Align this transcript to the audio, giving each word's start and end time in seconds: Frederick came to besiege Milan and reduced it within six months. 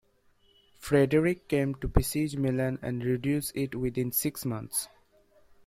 Frederick 0.79 1.47
came 1.47 1.75
to 1.75 1.87
besiege 1.87 2.35
Milan 2.35 2.79
and 2.81 3.05
reduced 3.05 3.55
it 3.55 3.75
within 3.75 4.11
six 4.11 4.45
months. 4.47 4.87